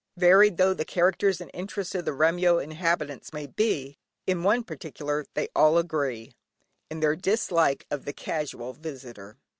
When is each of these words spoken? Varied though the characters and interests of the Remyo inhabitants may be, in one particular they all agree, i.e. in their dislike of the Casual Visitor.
Varied 0.17 0.57
though 0.57 0.73
the 0.73 0.83
characters 0.83 1.39
and 1.39 1.51
interests 1.53 1.93
of 1.93 2.05
the 2.05 2.11
Remyo 2.11 2.57
inhabitants 2.57 3.33
may 3.33 3.45
be, 3.45 3.99
in 4.25 4.41
one 4.41 4.63
particular 4.63 5.27
they 5.35 5.47
all 5.55 5.77
agree, 5.77 6.29
i.e. 6.33 6.33
in 6.89 7.01
their 7.01 7.15
dislike 7.15 7.85
of 7.91 8.05
the 8.05 8.13
Casual 8.13 8.73
Visitor. 8.73 9.37